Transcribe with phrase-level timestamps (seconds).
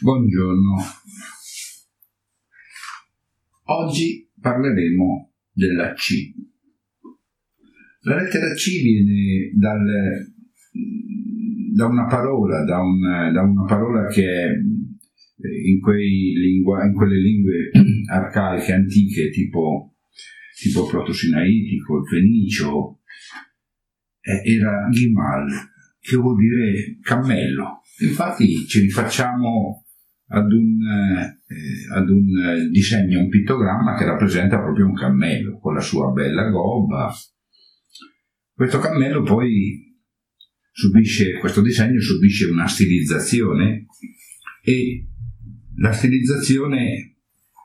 [0.00, 0.76] Buongiorno.
[3.64, 6.34] Oggi parleremo della C.
[8.02, 9.82] La lettera C viene dal,
[11.74, 17.70] da una parola, da, un, da, una parola che è in, lingua, in quelle lingue
[18.08, 19.96] arcaiche antiche tipo,
[20.60, 23.00] tipo protosinaitico, il fenicio,
[24.20, 25.48] eh, era Gimal,
[25.98, 27.82] che vuol dire cammello.
[28.00, 29.86] Infatti ci rifacciamo
[30.28, 35.80] ad un, eh, ad un disegno, un pittogramma che rappresenta proprio un cammello con la
[35.80, 37.12] sua bella gobba.
[38.52, 39.96] Questo cammello poi
[40.70, 43.86] subisce, questo disegno subisce una stilizzazione
[44.62, 45.06] e
[45.76, 47.16] la stilizzazione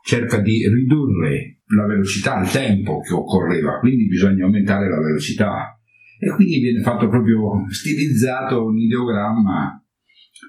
[0.03, 5.79] cerca di ridurre la velocità, il tempo che occorreva, quindi bisogna aumentare la velocità
[6.19, 9.82] e quindi viene fatto proprio stilizzato un ideogramma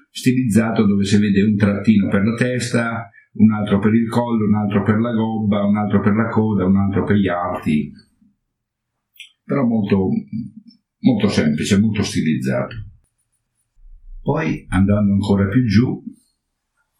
[0.09, 4.55] stilizzato dove si vede un trattino per la testa, un altro per il collo, un
[4.55, 7.91] altro per la gobba, un altro per la coda, un altro per gli arti,
[9.43, 10.09] però molto,
[10.99, 12.75] molto semplice, molto stilizzato.
[14.21, 16.03] Poi andando ancora più giù,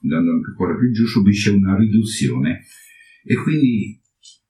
[0.03, 2.61] andando ancora più giù, subisce una riduzione
[3.23, 3.99] e quindi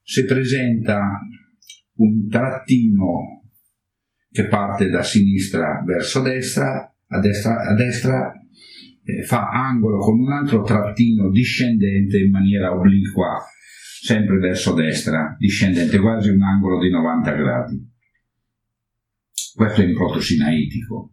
[0.01, 1.01] si presenta
[1.97, 3.43] un trattino
[4.29, 8.33] che parte da sinistra verso destra, a destra, a destra
[9.03, 13.43] eh, fa angolo con un altro trattino discendente in maniera obliqua,
[14.01, 17.93] sempre verso destra, discendente, quasi un angolo di 90 gradi.
[19.53, 21.11] Questo è in protosinaitico.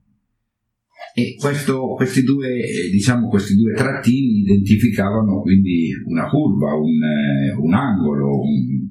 [1.15, 7.53] E questo, questi, due, eh, diciamo, questi, due, trattini identificavano quindi una curva, un, eh,
[7.53, 8.89] un angolo, un,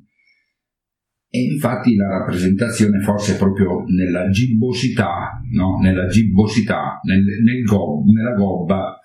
[1.33, 5.79] e infatti la rappresentazione forse proprio nella gibbosità, no?
[5.81, 8.99] nella gibbosità, nel, nel gob, nella gobba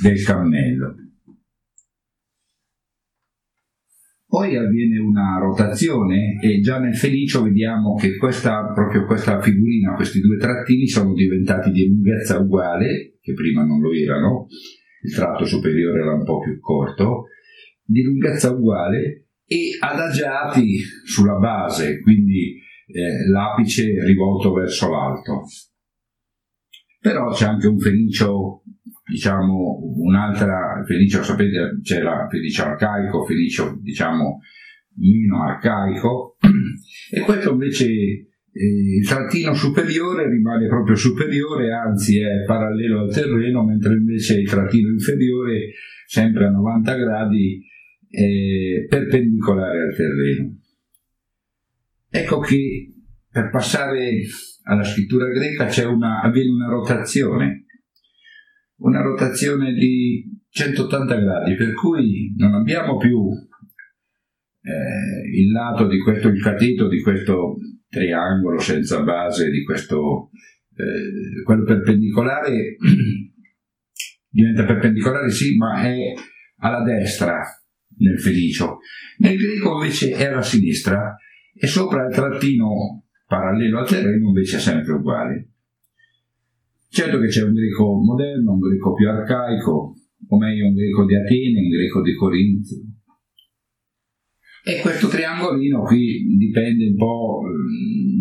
[0.00, 0.94] del cammello.
[4.24, 10.20] Poi avviene una rotazione e già nel felicio vediamo che questa, proprio questa figurina, questi
[10.20, 14.46] due trattini sono diventati di lunghezza uguale, che prima non lo erano,
[15.02, 17.24] il tratto superiore era un po' più corto,
[17.84, 25.44] di lunghezza uguale e adagiati sulla base, quindi eh, l'apice rivolto verso l'alto.
[27.00, 28.62] Però c'è anche un fenicio,
[29.08, 34.40] diciamo, un'altra fenicio, sapete, c'è la fenicio arcaico, fenicio, diciamo,
[34.96, 36.36] meno arcaico,
[37.12, 38.26] e questo invece eh,
[38.98, 44.88] il trattino superiore rimane proprio superiore, anzi è parallelo al terreno, mentre invece il trattino
[44.88, 45.72] inferiore,
[46.06, 47.62] sempre a 90 gradi,
[48.08, 50.58] eh, perpendicolare al terreno.
[52.08, 52.92] Ecco che
[53.30, 54.20] per passare
[54.64, 57.66] alla scrittura greca una, avviene una rotazione,
[58.76, 63.28] una rotazione di 180 gradi, per cui non abbiamo più
[64.62, 67.56] eh, il lato di questo, il cateto di questo
[67.88, 70.30] triangolo senza base, di questo,
[70.74, 72.76] eh, quello perpendicolare
[74.28, 76.12] diventa perpendicolare sì, ma è
[76.58, 77.42] alla destra,
[77.98, 78.78] nel felicio.
[79.18, 81.16] Nel greco invece è alla sinistra
[81.54, 85.50] e sopra il trattino parallelo al terreno invece è sempre uguale.
[86.88, 89.94] Certo che c'è un greco moderno, un greco più arcaico,
[90.28, 92.74] o meglio un greco di Atene, un greco di Corinto.
[94.64, 97.42] E questo triangolino qui dipende un po'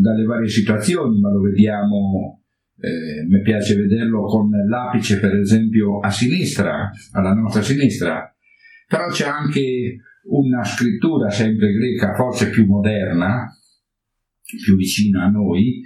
[0.01, 2.43] dalle varie situazioni, ma lo vediamo,
[2.77, 8.34] eh, mi piace vederlo con l'apice per esempio a sinistra, alla nostra sinistra,
[8.87, 9.97] però c'è anche
[10.29, 13.47] una scrittura sempre greca, forse più moderna,
[14.63, 15.81] più vicina a noi,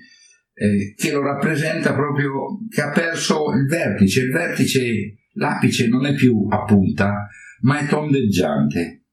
[0.53, 6.13] eh, che lo rappresenta proprio, che ha perso il vertice, il vertice, l'apice non è
[6.13, 7.27] più a punta,
[7.61, 9.03] ma è tondeggiante.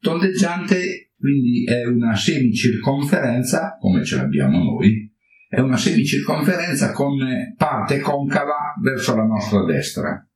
[0.00, 5.12] Tondeggiante quindi è una semicirconferenza, come ce l'abbiamo noi,
[5.48, 7.16] è una semicirconferenza con
[7.56, 10.27] parte concava verso la nostra destra.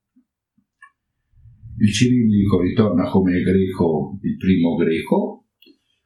[1.82, 5.48] Il cirillico ritorna come il greco, il primo greco,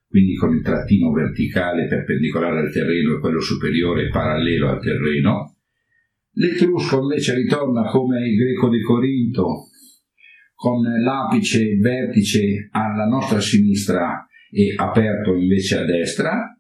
[0.09, 5.59] quindi con il trattino verticale perpendicolare al terreno e quello superiore parallelo al terreno.
[6.33, 9.67] L'etrusco invece ritorna come il greco di Corinto,
[10.55, 16.59] con l'apice il vertice alla nostra sinistra e aperto invece a destra.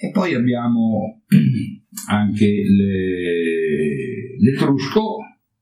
[0.00, 1.22] E poi abbiamo
[2.10, 5.18] anche le, l'etrusco,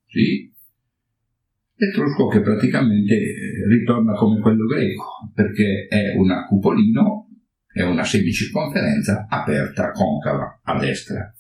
[0.06, 0.54] sì,
[1.78, 7.28] L'etrusco che praticamente eh, ritorna come quello greco, perché è una cupolino,
[7.70, 11.34] è una semicirconferenza aperta, concava, a destra.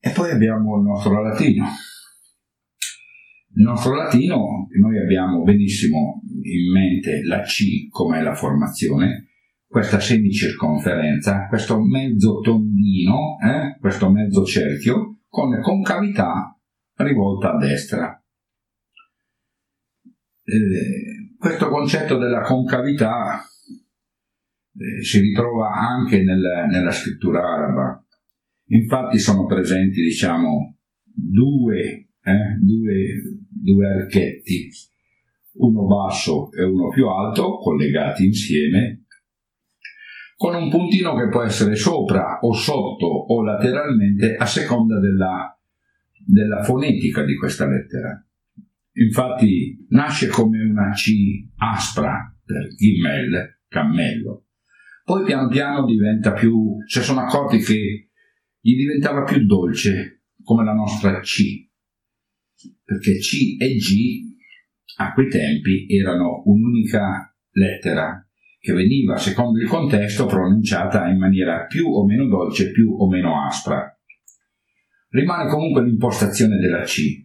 [0.00, 1.66] E poi abbiamo il nostro latino.
[3.54, 9.28] Il nostro latino, noi abbiamo benissimo in mente la C come la formazione,
[9.68, 16.57] questa semicirconferenza, questo mezzo tondino, eh, questo mezzo cerchio, con concavità
[17.04, 18.22] rivolta a destra.
[20.44, 28.04] Eh, questo concetto della concavità eh, si ritrova anche nel, nella scrittura araba.
[28.70, 34.68] Infatti sono presenti, diciamo, due, eh, due, due archetti,
[35.54, 39.04] uno basso e uno più alto, collegati insieme,
[40.36, 45.57] con un puntino che può essere sopra o sotto o lateralmente a seconda della,
[46.28, 48.22] della fonetica di questa lettera.
[48.92, 51.12] Infatti nasce come una C
[51.56, 54.48] aspra per Gimel, cammello.
[55.04, 58.10] Poi piano piano diventa più, si sono accorti che
[58.60, 61.70] gli diventava più dolce, come la nostra C,
[62.84, 64.36] perché C e G
[64.98, 68.22] a quei tempi erano un'unica lettera
[68.58, 73.46] che veniva, secondo il contesto, pronunciata in maniera più o meno dolce, più o meno
[73.46, 73.97] aspra.
[75.10, 77.24] Rimane comunque l'impostazione della C.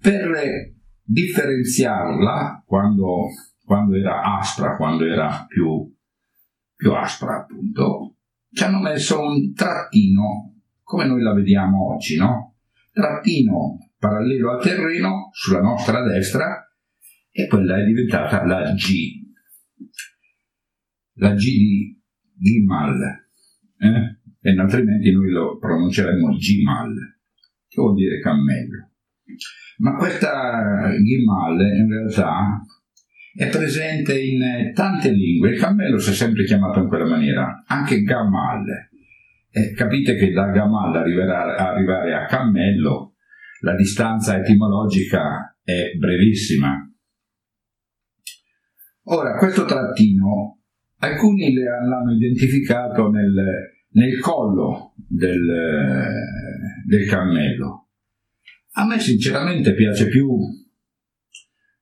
[0.00, 3.28] Per differenziarla, quando,
[3.64, 5.92] quando era aspra, quando era più,
[6.74, 8.16] più aspra, appunto,
[8.52, 12.56] ci hanno messo un trattino, come noi la vediamo oggi, no?
[12.92, 16.70] Trattino parallelo al terreno sulla nostra destra
[17.30, 19.24] e quella è diventata la G
[21.16, 22.00] la G di
[22.38, 23.00] Gimal,
[23.78, 24.20] eh?
[24.46, 26.94] E altrimenti noi lo pronunceremmo Gimal,
[27.66, 28.90] che vuol dire cammello.
[29.78, 32.64] Ma questa Gimal in realtà
[33.34, 38.02] è presente in tante lingue, il cammello si è sempre chiamato in quella maniera, anche
[38.02, 38.64] Gamal.
[39.50, 43.14] Eh, capite che da Gamal arrivare, arrivare a cammello
[43.62, 46.88] la distanza etimologica è brevissima.
[49.08, 50.56] Ora, questo trattino
[50.98, 55.44] Alcuni l'hanno identificato nel, nel collo del,
[56.86, 57.88] del cammello.
[58.72, 60.28] A me sinceramente piace più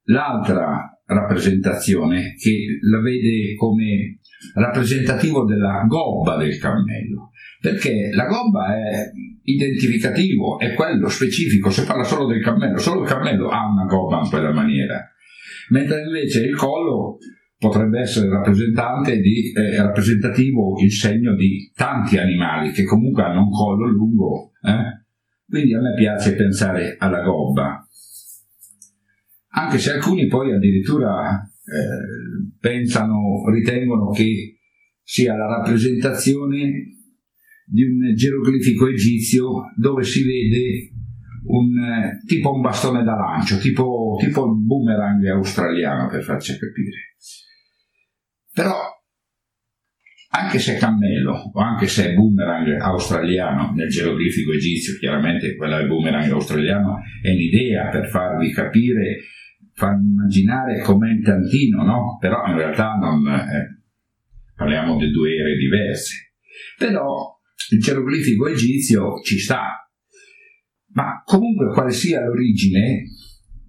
[0.04, 4.20] l'altra rappresentazione che la vede come
[4.54, 7.30] rappresentativo della gobba del cammello,
[7.60, 9.10] perché la gobba è
[9.42, 14.20] identificativo, è quello specifico, si parla solo del cammello, solo il cammello ha una gobba
[14.20, 15.04] in quella maniera,
[15.70, 17.18] mentre invece il collo
[17.68, 18.28] potrebbe essere
[19.20, 24.52] di, eh, rappresentativo il segno di tanti animali che comunque hanno un collo lungo.
[24.62, 25.02] Eh?
[25.48, 27.86] Quindi a me piace pensare alla gobba.
[29.56, 34.58] Anche se alcuni poi addirittura eh, pensano, ritengono che
[35.02, 36.98] sia la rappresentazione
[37.66, 40.90] di un geroglifico egizio dove si vede
[41.46, 47.14] un, eh, tipo un bastone da lancio, tipo, tipo il boomerang australiano per farci capire.
[48.54, 48.72] Però,
[50.30, 55.78] anche se è cammello o anche se è boomerang australiano, nel geroglifico egizio, chiaramente quella
[55.78, 59.22] del boomerang australiano è un'idea per farvi capire,
[59.72, 62.16] farvi immaginare com'è il tantino, no?
[62.20, 63.82] Però in realtà non, eh,
[64.54, 66.34] parliamo di due ere diverse.
[66.78, 67.36] Però
[67.70, 69.90] il geroglifico egizio ci sta,
[70.92, 73.02] ma comunque quale sia l'origine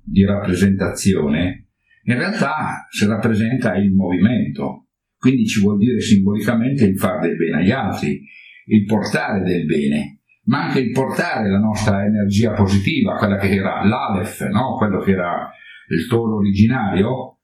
[0.03, 1.64] di rappresentazione,
[2.07, 7.61] in realtà si rappresenta il movimento, quindi ci vuol dire simbolicamente il fare del bene
[7.61, 8.21] agli altri,
[8.67, 13.83] il portare del bene, ma anche il portare la nostra energia positiva, quella che era
[13.83, 14.75] l'Aleph, no?
[14.77, 15.51] quello che era
[15.89, 17.39] il toro originario,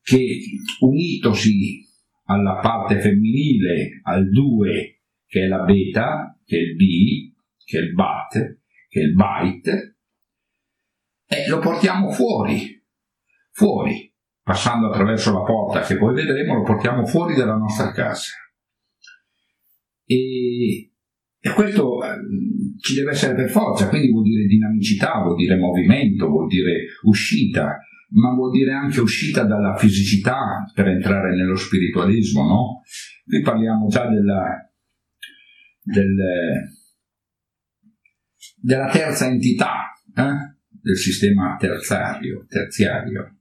[0.00, 0.38] che
[0.80, 1.80] unitosi
[2.26, 7.82] alla parte femminile, al 2, che è la beta, che è il B, che è
[7.82, 8.32] il bat,
[8.88, 9.98] che è il bite,
[11.26, 12.83] e lo portiamo fuori,
[13.54, 18.32] fuori, passando attraverso la porta che poi vedremo, lo portiamo fuori dalla nostra casa.
[20.04, 20.90] E,
[21.38, 22.08] e questo eh,
[22.80, 27.78] ci deve essere per forza, quindi vuol dire dinamicità, vuol dire movimento, vuol dire uscita,
[28.10, 32.82] ma vuol dire anche uscita dalla fisicità per entrare nello spiritualismo, no?
[33.24, 34.70] Qui parliamo già della,
[35.80, 36.14] del,
[38.60, 40.56] della terza entità eh?
[40.68, 43.33] del sistema terziario, terziario.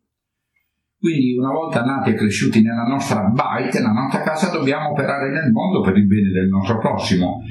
[1.03, 5.51] Quindi una volta nati e cresciuti nella nostra bite, nella nostra casa, dobbiamo operare nel
[5.51, 7.41] mondo per il bene del nostro prossimo.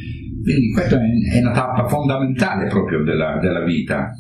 [0.43, 4.11] Quindi questa è una tappa fondamentale proprio della, della vita.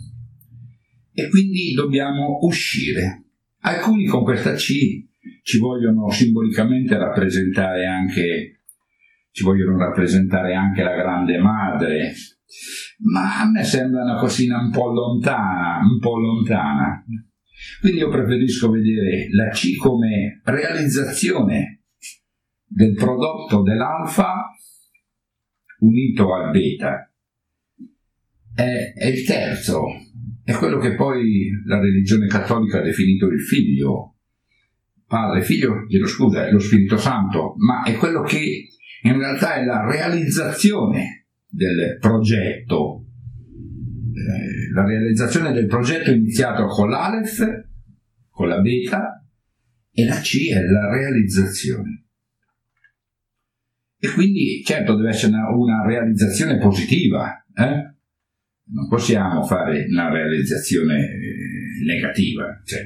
[1.15, 3.29] E quindi dobbiamo uscire.
[3.61, 4.69] Alcuni con questa C
[5.43, 8.65] ci vogliono simbolicamente rappresentare anche,
[9.31, 12.13] ci vogliono rappresentare anche la grande madre,
[13.11, 17.03] ma a me sembra una cosina un po' lontana, un po' lontana.
[17.81, 21.83] Quindi io preferisco vedere la C come realizzazione
[22.65, 24.51] del prodotto dell'alfa
[25.81, 27.11] unito al beta.
[28.55, 29.85] È, è il terzo,
[30.45, 34.17] è quello che poi la religione cattolica ha definito il figlio,
[35.07, 38.69] padre, figlio, chiedo scusa, è lo Spirito Santo, ma è quello che
[39.03, 43.05] in realtà è la realizzazione del progetto,
[44.15, 47.69] eh, la realizzazione del progetto iniziato con l'Aleph,
[48.31, 49.25] con la beta,
[49.93, 52.07] e la C è la realizzazione.
[53.99, 57.95] E quindi certo deve essere una, una realizzazione positiva, eh?
[58.73, 62.85] non possiamo fare una realizzazione eh, negativa, cioè,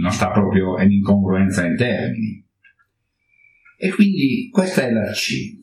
[0.00, 2.44] non sta proprio in incongruenza in termini.
[3.78, 5.56] E quindi questa è la C.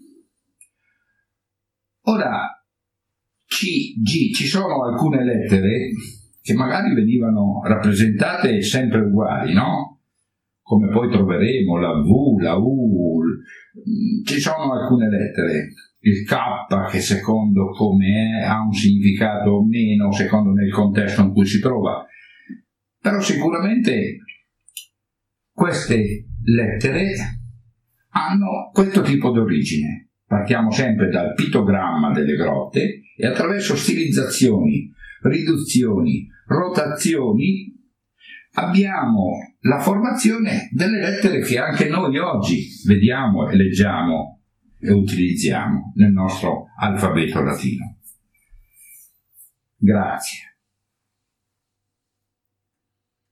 [2.04, 2.55] Ora,
[3.48, 5.92] C, G, ci sono alcune lettere
[6.42, 10.02] che magari venivano rappresentate sempre uguali, no?
[10.62, 13.22] Come poi troveremo la V, la U,
[14.24, 15.74] ci sono alcune lettere.
[16.00, 16.36] Il K
[16.92, 21.60] che secondo come è ha un significato o meno secondo nel contesto in cui si
[21.60, 22.06] trova.
[23.00, 24.18] Però sicuramente
[25.52, 27.14] queste lettere
[28.10, 30.05] hanno questo tipo di origine
[30.36, 37.74] partiamo sempre dal pittogramma delle grotte e attraverso stilizzazioni riduzioni rotazioni
[38.56, 44.42] abbiamo la formazione delle lettere che anche noi oggi vediamo e leggiamo
[44.78, 47.98] e utilizziamo nel nostro alfabeto latino.
[49.78, 50.55] Grazie.